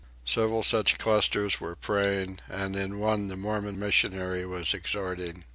[0.25, 5.43] Several such clusters were praying, and in one the Mormon missionary was exhorting.